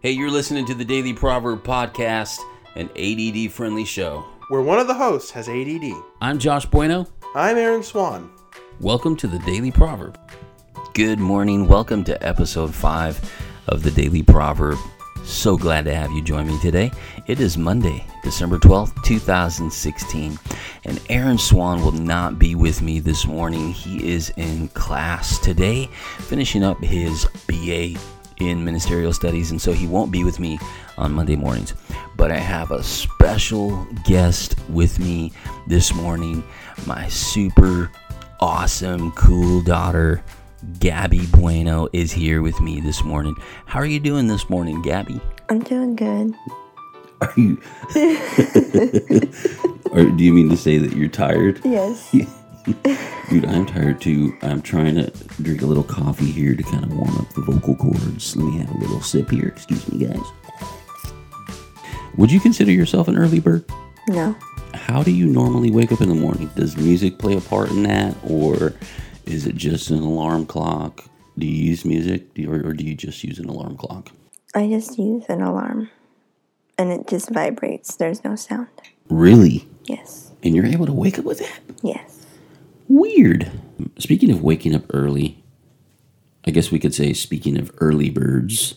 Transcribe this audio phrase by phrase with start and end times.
[0.00, 2.38] Hey, you're listening to the Daily Proverb Podcast,
[2.76, 4.24] an ADD friendly show.
[4.48, 5.92] where one of the hosts has ADD.
[6.20, 7.06] I'm Josh Bueno.
[7.34, 8.30] I'm Aaron Swan.
[8.80, 10.18] Welcome to the Daily Proverb.
[10.94, 11.66] Good morning.
[11.66, 13.18] Welcome to episode five
[13.68, 14.78] of the Daily Proverb.
[15.24, 16.92] So glad to have you join me today.
[17.26, 20.38] It is Monday, December 12th, 2016,
[20.84, 23.72] and Aaron Swan will not be with me this morning.
[23.72, 25.86] He is in class today,
[26.20, 27.98] finishing up his BA
[28.38, 30.58] in ministerial studies, and so he won't be with me
[30.98, 31.74] on Monday mornings.
[32.16, 35.32] But I have a special guest with me
[35.66, 36.42] this morning,
[36.86, 37.90] my super
[38.40, 40.22] awesome, cool daughter,
[40.78, 43.36] Gabby Bueno, is here with me this morning.
[43.66, 45.20] How are you doing this morning, Gabby?
[45.48, 46.34] I'm doing good.
[47.20, 47.60] Are you?
[49.92, 51.60] or do you mean to say that you're tired?
[51.64, 52.14] Yes.
[53.30, 54.36] Dude, I'm tired too.
[54.42, 55.10] I'm trying to
[55.42, 58.36] drink a little coffee here to kind of warm up the vocal cords.
[58.36, 59.48] Let me have a little sip here.
[59.48, 60.22] Excuse me, guys.
[62.16, 63.64] Would you consider yourself an early bird?
[64.08, 64.34] No.
[64.74, 66.50] How do you normally wake up in the morning?
[66.56, 68.74] Does music play a part in that, or
[69.26, 71.04] is it just an alarm clock?
[71.38, 74.10] Do you use music, or, or do you just use an alarm clock?
[74.54, 75.90] I just use an alarm.
[76.78, 77.96] And it just vibrates.
[77.96, 78.68] There's no sound.
[79.08, 79.68] Really?
[79.84, 80.32] Yes.
[80.42, 81.60] And you're able to wake up with that?
[81.82, 82.15] Yes.
[82.96, 83.50] Weird.
[83.98, 85.44] Speaking of waking up early,
[86.46, 88.76] I guess we could say, speaking of early birds,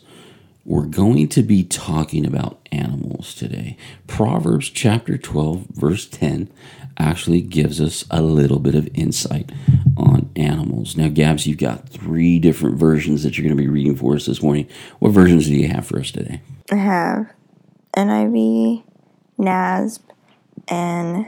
[0.66, 3.78] we're going to be talking about animals today.
[4.08, 6.52] Proverbs chapter 12, verse 10
[6.98, 9.54] actually gives us a little bit of insight
[9.96, 10.98] on animals.
[10.98, 14.26] Now, Gabs, you've got three different versions that you're going to be reading for us
[14.26, 14.68] this morning.
[15.00, 16.42] What versions do you have for us today?
[16.70, 17.34] I have
[17.96, 18.84] NIV,
[19.40, 20.02] NASB,
[20.68, 21.26] and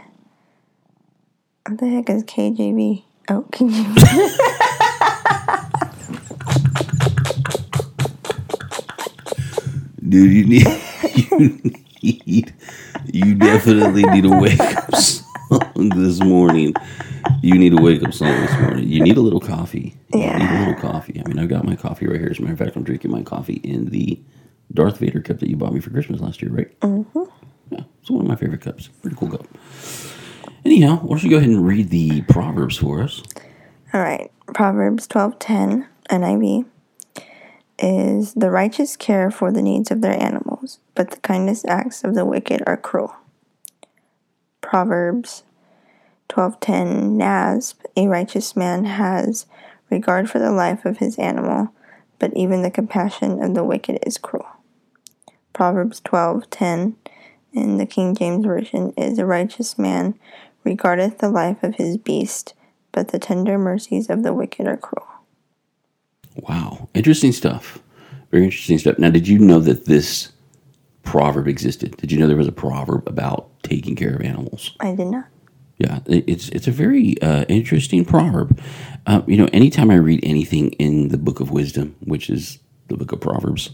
[1.72, 3.04] what the heck is KJV?
[3.30, 3.96] Oh, KJV.
[10.10, 10.68] Dude, you need,
[12.02, 12.54] you need,
[13.06, 16.74] you definitely need a wake up song this morning.
[17.42, 18.90] You need a wake up song this morning.
[18.90, 19.96] You need a little coffee.
[20.14, 21.22] You need a little coffee.
[21.24, 22.32] I mean, I've got my coffee right here.
[22.32, 24.20] As a matter of fact, I'm drinking my coffee in the
[24.74, 26.78] Darth Vader cup that you bought me for Christmas last year, right?
[26.82, 27.24] Mm-hmm.
[27.70, 28.90] Yeah, it's one of my favorite cups.
[29.02, 29.41] Pretty cool cup.
[30.72, 33.22] Anyhow, why don't you go ahead and read the Proverbs for us?
[33.94, 34.32] All right.
[34.54, 36.66] Proverbs 12:10 NIV
[37.78, 42.16] is the righteous care for the needs of their animals, but the kindest acts of
[42.16, 43.14] the wicked are cruel.
[44.62, 45.44] Proverbs
[46.30, 49.48] 12:10 NASB a righteous man has
[49.90, 51.74] regard for the life of his animal,
[52.18, 54.48] but even the compassion of the wicked is cruel.
[55.52, 56.96] Proverbs 12:10
[57.52, 60.18] in the King James version is a righteous man
[60.64, 62.54] regardeth the life of his beast,
[62.92, 65.08] but the tender mercies of the wicked are cruel.
[66.36, 67.80] Wow, interesting stuff.
[68.32, 68.98] Very interesting stuff.
[68.98, 70.32] Now, did you know that this
[71.04, 71.98] proverb existed?
[71.98, 74.76] Did you know there was a proverb about taking care of animals?
[74.80, 75.26] I did not.
[75.78, 78.62] Yeah, it's it's a very uh, interesting proverb.
[79.08, 82.98] Uh, you know, anytime I read anything in the Book of Wisdom, which is the
[82.98, 83.72] Book of Proverbs.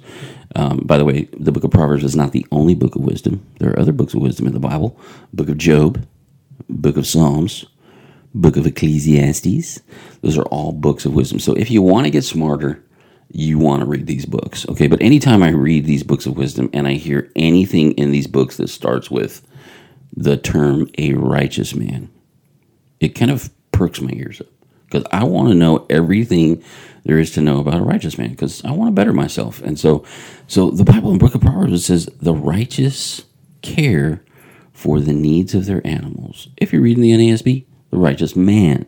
[0.56, 3.46] Um, by the way, the Book of Proverbs is not the only book of wisdom.
[3.60, 4.98] There are other books of wisdom in the Bible:
[5.34, 6.06] Book of Job,
[6.70, 7.66] Book of Psalms,
[8.34, 9.82] Book of Ecclesiastes.
[10.22, 11.40] Those are all books of wisdom.
[11.40, 12.84] So if you want to get smarter,
[13.32, 14.68] you want to read these books.
[14.70, 18.28] Okay, but anytime I read these books of wisdom and I hear anything in these
[18.28, 19.46] books that starts with
[20.16, 22.10] the term a righteous man,
[23.00, 24.48] it kind of perks my ears up
[24.86, 26.64] because I want to know everything
[27.04, 29.62] there is to know about a righteous man because I want to better myself.
[29.62, 30.04] And so,
[30.48, 33.24] so the Bible in Book of Proverbs says the righteous
[33.62, 34.24] care
[34.78, 36.50] for the needs of their animals.
[36.56, 38.86] If you're reading the NASB, the righteous man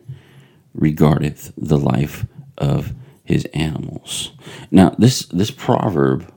[0.72, 4.30] regardeth the life of his animals.
[4.70, 6.32] Now, this this proverb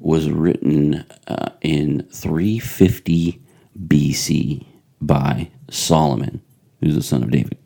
[0.00, 3.42] was written uh, in 350
[3.86, 4.64] BC
[5.02, 6.40] by Solomon,
[6.80, 7.58] who's the son of David.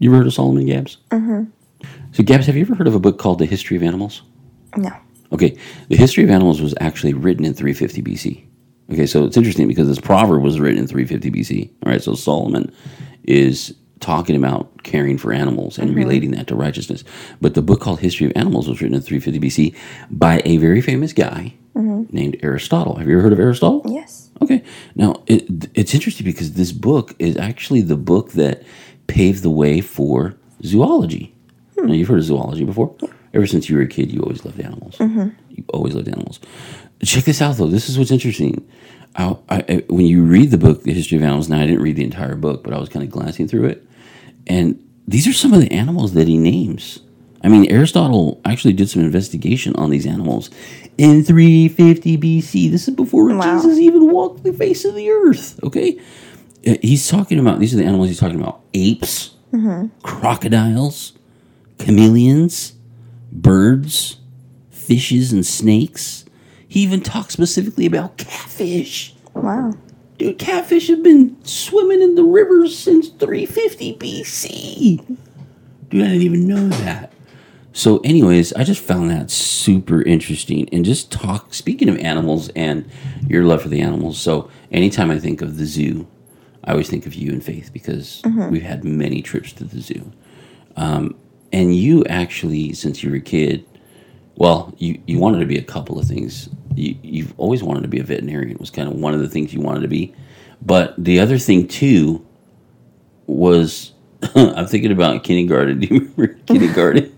[0.00, 0.96] You ever heard of Solomon, Gabs?
[1.10, 1.44] Mm-hmm.
[2.10, 4.22] So, Gabs, have you ever heard of a book called The History of Animals?
[4.76, 4.90] No.
[5.30, 5.56] Okay,
[5.88, 8.49] The History of Animals was actually written in 350 BC.
[8.92, 11.70] Okay, so it's interesting because this proverb was written in 350 BC.
[11.84, 12.72] All right, so Solomon
[13.24, 15.98] is talking about caring for animals and mm-hmm.
[15.98, 17.04] relating that to righteousness.
[17.40, 19.76] But the book called History of Animals was written in 350 BC
[20.10, 22.14] by a very famous guy mm-hmm.
[22.14, 22.96] named Aristotle.
[22.96, 23.82] Have you ever heard of Aristotle?
[23.86, 24.30] Yes.
[24.42, 24.64] Okay.
[24.94, 28.62] Now, it, it's interesting because this book is actually the book that
[29.06, 30.34] paved the way for
[30.64, 31.34] zoology.
[31.78, 31.88] Hmm.
[31.88, 32.94] Now, you've heard of zoology before?
[33.32, 34.98] Ever since you were a kid, you always loved animals.
[35.50, 36.40] You always loved animals.
[37.02, 37.68] Check this out, though.
[37.68, 38.66] This is what's interesting.
[39.16, 41.96] I, I, when you read the book, The History of Animals, now I didn't read
[41.96, 43.86] the entire book, but I was kind of glancing through it.
[44.46, 47.00] And these are some of the animals that he names.
[47.42, 50.50] I mean, Aristotle actually did some investigation on these animals
[50.98, 52.70] in 350 BC.
[52.70, 53.56] This is before Wow.
[53.62, 55.58] Jesus even walked the face of the earth.
[55.62, 55.98] Okay,
[56.66, 59.30] Uh, he's talking about these are the animals he's talking about: apes,
[60.02, 61.12] crocodiles,
[61.78, 62.74] chameleons,
[63.32, 64.18] birds,
[64.70, 66.24] fishes, and snakes.
[66.66, 69.14] He even talks specifically about catfish.
[69.34, 69.74] Wow.
[70.18, 75.16] Dude, catfish have been swimming in the rivers since 350 BC.
[75.88, 77.12] Dude, I didn't even know that.
[77.72, 80.68] So, anyways, I just found that super interesting.
[80.72, 82.88] And just talk, speaking of animals and
[83.26, 84.20] your love for the animals.
[84.20, 86.06] So, anytime I think of the zoo,
[86.64, 90.12] I always think of you and Faith because we've had many trips to the zoo.
[90.76, 91.16] Um,
[91.52, 93.64] and you actually, since you were a kid,
[94.36, 96.48] well, you, you wanted to be a couple of things.
[96.74, 99.52] You, you've always wanted to be a veterinarian, was kind of one of the things
[99.52, 100.14] you wanted to be.
[100.62, 102.26] But the other thing, too,
[103.26, 103.92] was
[104.34, 105.80] I'm thinking about kindergarten.
[105.80, 107.16] Do you remember kindergarten?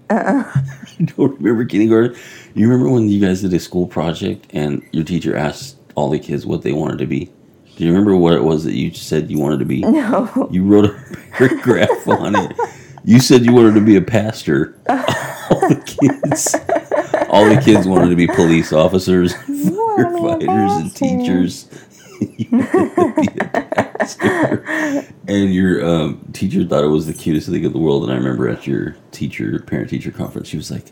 [0.98, 2.16] you don't remember kindergarten?
[2.54, 6.18] You remember when you guys did a school project and your teacher asked all the
[6.18, 7.30] kids what they wanted to be?
[7.76, 9.80] Do you remember what it was that you said you wanted to be?
[9.80, 10.48] No.
[10.50, 12.56] You wrote a paragraph on it.
[13.04, 14.76] You said you wanted to be a pastor.
[14.88, 16.54] All the kids,
[17.28, 21.68] all the kids wanted to be police officers, firefighters, and teachers.
[22.22, 23.48] You wanted to be a
[23.98, 24.64] pastor.
[25.26, 28.04] And your um, teacher thought it was the cutest thing in the world.
[28.04, 30.84] And I remember at your teacher parent teacher conference, she was like,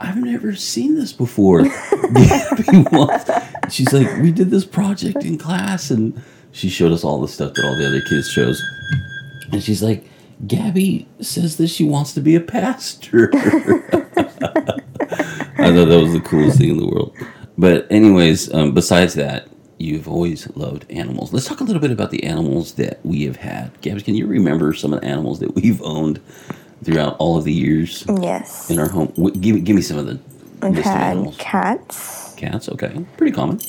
[0.00, 1.64] "I've never seen this before."
[3.70, 6.20] She's like, "We did this project in class," and
[6.50, 8.60] she showed us all the stuff that all the other kids chose.
[9.52, 10.04] And she's like,
[10.46, 13.30] Gabby says that she wants to be a pastor.
[13.34, 13.38] I
[15.70, 17.16] thought that was the coolest thing in the world.
[17.56, 19.48] But, anyways, um, besides that,
[19.78, 21.32] you've always loved animals.
[21.32, 23.80] Let's talk a little bit about the animals that we have had.
[23.80, 26.20] Gabby, can you remember some of the animals that we've owned
[26.82, 28.68] throughout all of the years Yes.
[28.70, 29.12] in our home?
[29.40, 30.18] Give, me- give me some of the
[30.66, 31.36] We've had animals.
[31.38, 33.04] cats, Cats, okay.
[33.16, 33.60] Pretty common.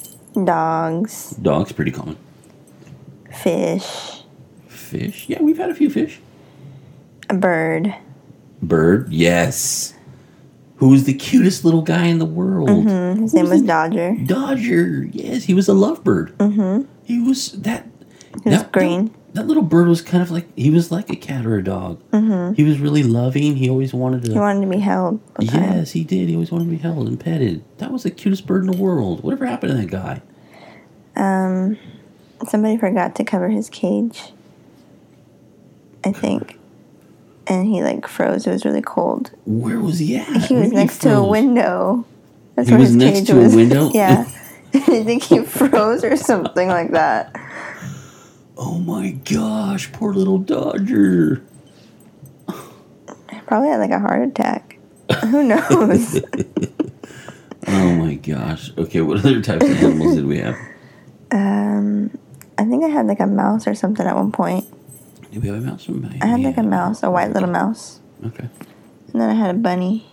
[0.46, 2.18] dogs, Dogs, pretty common.
[3.31, 4.22] fish,
[4.68, 6.19] Fish, yeah, we've had a few fish.
[7.33, 7.94] A bird.
[8.62, 9.94] Bird, yes.
[10.77, 12.69] Who was the cutest little guy in the world?
[12.69, 14.15] Mm, His name was Dodger.
[14.25, 15.03] Dodger.
[15.12, 16.33] Yes, he was a lovebird.
[16.38, 16.83] Mm-hmm.
[17.03, 17.88] He was that.
[18.44, 19.06] He was that- green.
[19.07, 21.63] That, that little bird was kind of like he was like a cat or a
[21.63, 22.01] dog.
[22.12, 22.53] Mm-hmm.
[22.53, 23.56] He was really loving.
[23.56, 24.31] He always wanted to.
[24.33, 25.19] He wanted to be held.
[25.39, 25.62] all the time.
[25.77, 26.30] yes, he did.
[26.30, 27.63] He always wanted to be held and petted.
[27.80, 29.24] That was the cutest bird in the world.
[29.24, 30.21] Whatever happened to that guy?
[31.15, 31.77] Um,
[32.47, 34.33] somebody forgot to cover his cage.
[36.03, 36.59] I think,
[37.48, 38.48] and he like froze.
[38.48, 39.31] It was really cold.
[39.45, 40.28] Where was he at?
[40.28, 42.06] He was Where next to a window.
[42.56, 43.56] That's He where was his next cage to a was.
[43.56, 43.90] window?
[43.94, 44.25] Yeah.
[44.75, 47.31] I think he froze or something like that.
[48.57, 51.44] Oh my gosh, poor little Dodger.
[53.45, 54.78] Probably had like a heart attack.
[55.25, 56.22] Who knows?
[57.68, 58.72] Oh my gosh.
[58.78, 60.56] Okay, what other types of animals did we have?
[61.31, 62.18] um,
[62.57, 64.66] I think I had like a mouse or something at one point.
[65.39, 65.88] We have a mouse?
[66.21, 68.47] I had like a mouse, a white little mouse, Okay.
[69.12, 70.06] and then I had a bunny.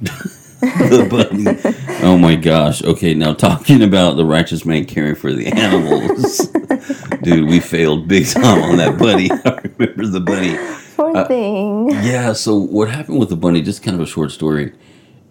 [0.00, 2.00] the bunny.
[2.02, 2.82] Oh my gosh.
[2.82, 6.48] Okay, now talking about the righteous man caring for the animals.
[7.22, 9.30] Dude, we failed big time on that bunny.
[9.44, 10.56] I remember the bunny.
[10.96, 11.90] Poor Uh, thing.
[11.90, 14.72] Yeah, so what happened with the bunny, just kind of a short story.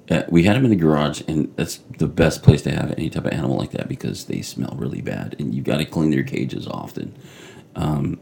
[0.10, 3.10] Uh, we had him in the garage, and that's the best place to have any
[3.10, 6.12] type of animal like that because they smell really bad, and you've got to clean
[6.12, 7.16] their cages often.
[7.76, 8.20] Um,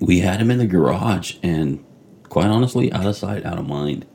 [0.00, 1.84] we had him in the garage, and
[2.28, 4.06] quite honestly, out of sight, out of mind.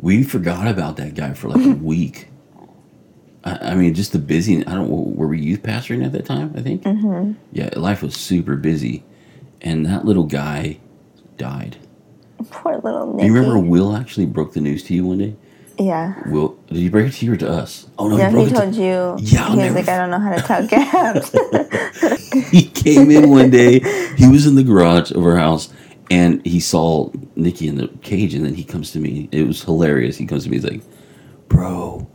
[0.00, 2.28] We forgot about that guy for like a week.
[3.44, 4.66] I, I mean, just the busy.
[4.66, 4.88] I don't.
[4.90, 6.52] Were we youth pastoring at that time?
[6.56, 6.82] I think.
[6.82, 7.32] Mm-hmm.
[7.52, 9.04] Yeah, life was super busy,
[9.62, 10.78] and that little guy
[11.36, 11.76] died.
[12.50, 13.28] Poor little Nicky.
[13.28, 15.36] Do you remember Will actually broke the news to you one day?
[15.78, 16.14] Yeah.
[16.28, 17.86] Will did you break it to you or to us?
[17.98, 19.16] Oh no, Yeah, he broke he it to- told you.
[19.20, 20.66] Yeah, I'll he was like, I don't know how to tell
[22.42, 22.50] Gabs.
[22.50, 23.80] he came in one day.
[24.16, 25.68] He was in the garage of our house,
[26.10, 28.34] and he saw Nikki in the cage.
[28.34, 29.28] And then he comes to me.
[29.30, 30.16] It was hilarious.
[30.16, 30.56] He comes to me.
[30.56, 30.82] He's like,
[31.48, 32.06] "Bro,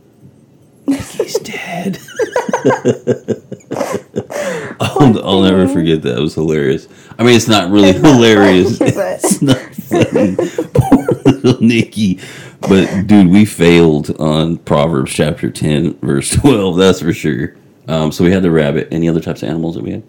[0.86, 1.98] Nikki's dead."
[4.82, 6.16] I'll, I'll never forget that.
[6.18, 6.88] It was hilarious.
[7.18, 8.78] I mean, it's not really hilarious.
[8.78, 9.69] funny, it's not funny.
[10.74, 12.20] Poor little Nikki.
[12.62, 16.76] But dude, we failed on Proverbs chapter ten, verse twelve.
[16.78, 17.56] That's for sure.
[17.88, 18.88] Um, so we had the rabbit.
[18.92, 20.02] Any other types of animals that we had?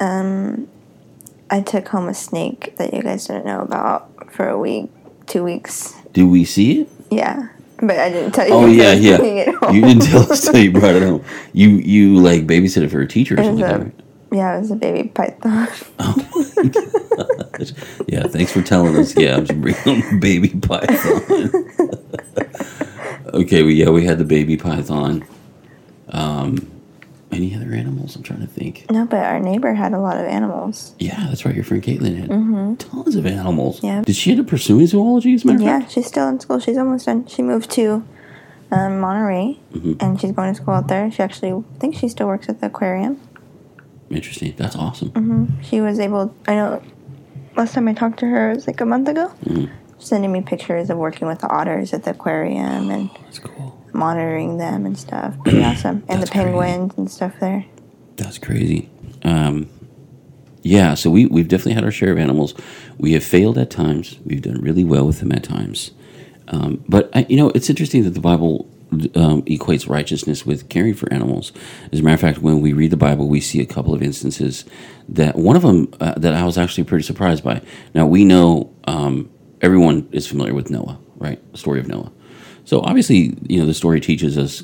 [0.00, 0.68] um,
[1.50, 4.90] I took home a snake that you guys didn't know about for a week,
[5.26, 5.94] two weeks.
[6.12, 6.88] Did we see it?
[7.10, 7.48] Yeah,
[7.80, 8.54] but I didn't tell you.
[8.54, 9.16] Oh yeah, yeah.
[9.18, 9.74] bringing it home.
[9.74, 11.24] You didn't tell us till you brought it home.
[11.52, 13.64] You you like babysit it for a teacher or something.
[13.64, 13.92] a like
[14.30, 15.68] Yeah, it was a baby python.
[18.06, 19.16] Yeah, thanks for telling us.
[19.16, 21.64] Yeah, I'm just bringing baby python.
[23.34, 25.24] okay, we yeah we had the baby python.
[26.10, 26.70] Um,
[27.30, 28.16] any other animals?
[28.16, 28.90] I'm trying to think.
[28.90, 30.94] no, but our neighbor had a lot of animals.
[30.98, 31.54] Yeah, that's right.
[31.54, 33.78] Your friend Caitlin had tons of animals.
[33.78, 33.86] Mm-hmm.
[33.86, 34.02] Yeah.
[34.02, 35.34] Did she end up pursuing zoology?
[35.34, 36.58] As a matter Yeah, she's still in school.
[36.60, 37.26] She's almost done.
[37.26, 38.02] She moved to
[38.70, 39.94] um, Monterey, Mm-hmm.
[40.00, 41.10] and she's going to school out there.
[41.10, 43.20] She actually, I think she still works at the aquarium.
[44.10, 44.54] Interesting.
[44.56, 45.10] That's awesome.
[45.10, 45.62] Mm-hmm.
[45.62, 46.34] She was able.
[46.46, 46.82] I know.
[47.56, 49.32] Last time I talked to her, it was like a month ago.
[49.44, 49.72] Mm-hmm.
[49.98, 53.84] Sending me pictures of working with the otters at the aquarium and That's cool.
[53.92, 55.34] monitoring them and stuff.
[55.42, 56.04] Pretty awesome.
[56.08, 56.44] And the That's crazy.
[56.44, 57.64] penguins and stuff there.
[58.16, 58.88] That's crazy.
[59.24, 59.68] Um,
[60.62, 62.54] yeah, so we, we've definitely had our share of animals.
[62.98, 64.18] We have failed at times.
[64.24, 65.90] We've done really well with them at times.
[66.48, 70.94] Um, but, I, you know, it's interesting that the Bible um, equates righteousness with caring
[70.94, 71.52] for animals.
[71.92, 74.02] As a matter of fact, when we read the Bible, we see a couple of
[74.02, 74.64] instances
[75.08, 77.62] that one of them uh, that I was actually pretty surprised by.
[77.94, 79.30] Now, we know um,
[79.60, 81.40] everyone is familiar with Noah, right?
[81.52, 82.12] The story of Noah.
[82.64, 84.62] So obviously, you know, the story teaches us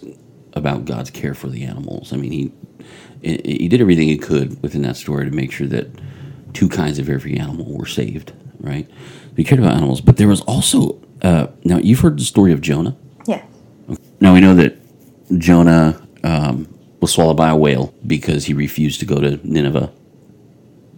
[0.53, 2.13] about God's care for the animals.
[2.13, 2.53] I mean, he
[3.23, 5.89] he did everything he could within that story to make sure that
[6.53, 8.89] two kinds of every animal were saved, right?
[9.37, 12.61] He cared about animals, but there was also uh, now you've heard the story of
[12.61, 12.97] Jonah.
[14.25, 14.79] Now we know that
[15.37, 16.67] Jonah um,
[16.99, 19.93] was swallowed by a whale because he refused to go to Nineveh,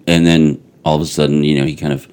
[0.06, 2.06] and then all of a sudden, you know, he kind of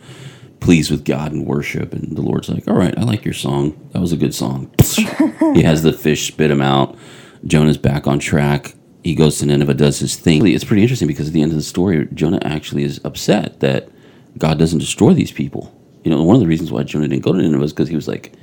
[0.59, 3.79] pleased with God and worship, and the Lord's like, "All right, I like your song.
[3.91, 4.73] That was a good song."
[5.53, 6.97] he has the fish spit him out.
[7.45, 8.73] Jonah's back on track.
[9.03, 10.47] He goes to Nineveh, does his thing.
[10.47, 13.87] It's pretty interesting because at the end of the story, Jonah actually is upset that
[14.39, 15.79] God doesn't destroy these people.
[16.03, 17.95] You know, one of the reasons why Jonah didn't go to Nineveh is because he
[17.95, 18.33] was like,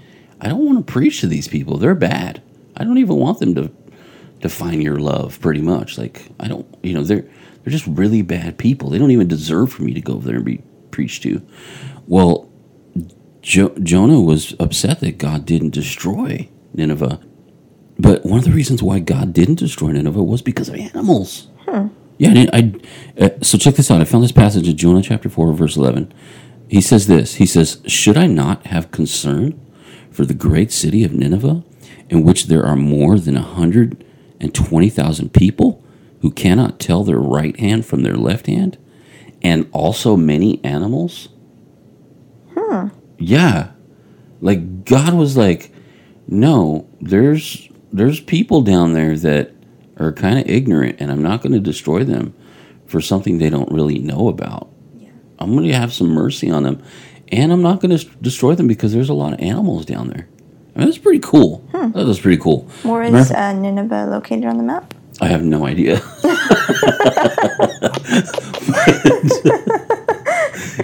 [0.40, 1.76] I don't want to preach to these people.
[1.76, 2.40] They're bad.
[2.76, 3.70] I don't even want them to
[4.40, 5.40] to find your love.
[5.40, 6.66] Pretty much, like I don't.
[6.82, 8.90] You know, they're they're just really bad people.
[8.90, 11.42] They don't even deserve for me to go over there and be preached to.
[12.06, 12.50] Well,
[13.42, 17.20] jo- Jonah was upset that God didn't destroy Nineveh.
[17.98, 21.48] But one of the reasons why God didn't destroy Nineveh was because of animals.
[22.18, 24.00] Yeah, and I, uh, so check this out.
[24.00, 26.12] I found this passage in Jonah chapter 4, verse 11.
[26.68, 29.60] He says this He says, Should I not have concern
[30.10, 31.64] for the great city of Nineveh,
[32.10, 35.82] in which there are more than a 120,000 people
[36.20, 38.76] who cannot tell their right hand from their left hand,
[39.40, 41.30] and also many animals?
[42.54, 42.90] Huh.
[43.16, 43.70] Yeah.
[44.42, 45.72] Like, God was like,
[46.26, 49.52] No, there's there's people down there that
[49.96, 52.34] are kind of ignorant and I'm not going to destroy them
[52.86, 54.70] for something they don't really know about.
[54.96, 55.10] Yeah.
[55.38, 56.82] I'm going to have some mercy on them
[57.32, 60.28] and I'm not going to destroy them because there's a lot of animals down there.
[60.80, 61.62] That's pretty cool.
[61.72, 62.62] That was pretty cool.
[62.84, 64.94] Where is uh, Nineveh located on the map?
[65.20, 66.00] I have no idea.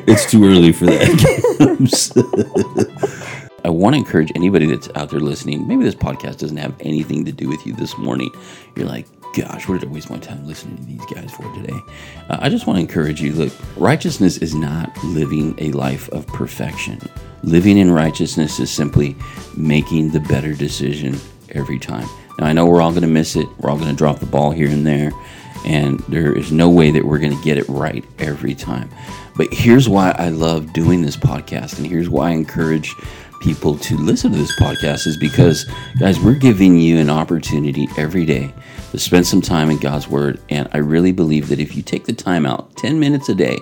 [0.06, 1.06] it's too early for that.
[3.66, 5.66] I want to encourage anybody that's out there listening.
[5.66, 8.30] Maybe this podcast doesn't have anything to do with you this morning.
[8.76, 11.76] You're like, gosh, what did I waste my time listening to these guys for today?
[12.30, 16.28] Uh, I just want to encourage you look, righteousness is not living a life of
[16.28, 17.00] perfection.
[17.42, 19.16] Living in righteousness is simply
[19.56, 21.18] making the better decision
[21.50, 22.08] every time.
[22.38, 23.49] Now, I know we're all going to miss it.
[23.58, 25.11] We're all going to drop the ball here and there.
[25.64, 28.90] And there is no way that we're going to get it right every time.
[29.37, 31.78] But here's why I love doing this podcast.
[31.78, 32.94] And here's why I encourage
[33.40, 35.64] people to listen to this podcast is because,
[35.98, 38.52] guys, we're giving you an opportunity every day
[38.92, 40.40] to spend some time in God's Word.
[40.48, 43.58] And I really believe that if you take the time out, 10 minutes a day,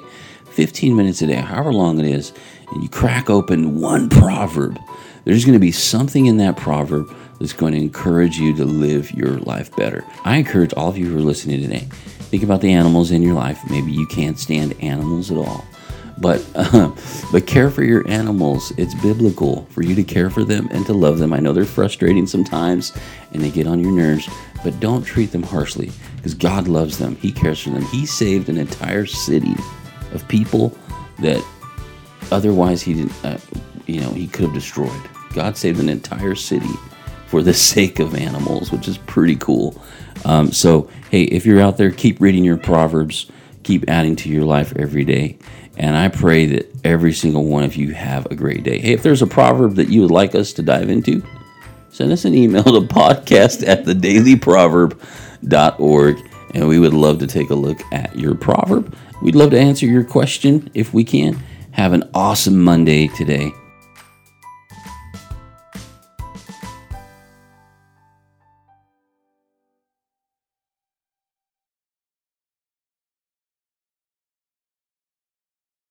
[0.50, 2.32] 15 minutes a day, however long it is,
[2.72, 4.78] and you crack open one proverb,
[5.24, 9.10] there's going to be something in that proverb that's going to encourage you to live
[9.12, 10.04] your life better.
[10.24, 11.88] I encourage all of you who are listening today,
[12.30, 13.58] think about the animals in your life.
[13.70, 15.64] Maybe you can't stand animals at all.
[16.18, 16.92] But uh,
[17.32, 18.72] but care for your animals.
[18.76, 21.32] It's biblical for you to care for them and to love them.
[21.32, 22.92] I know they're frustrating sometimes
[23.32, 24.28] and they get on your nerves,
[24.62, 27.16] but don't treat them harshly because God loves them.
[27.16, 27.82] He cares for them.
[27.86, 29.54] He saved an entire city
[30.12, 30.76] of people
[31.18, 31.44] that
[32.30, 33.38] otherwise he didn't uh,
[33.86, 35.00] you know he could have destroyed
[35.34, 36.72] god saved an entire city
[37.26, 39.80] for the sake of animals which is pretty cool
[40.24, 43.30] um, so hey if you're out there keep reading your proverbs
[43.62, 45.38] keep adding to your life every day
[45.76, 48.78] and i pray that every single one of you have a great day.
[48.78, 51.22] Hey if there's a proverb that you would like us to dive into
[51.90, 57.50] send us an email to podcast at the dailyproverb.org and we would love to take
[57.50, 58.96] a look at your proverb.
[59.20, 61.36] We'd love to answer your question if we can.
[61.72, 63.50] Have an awesome monday today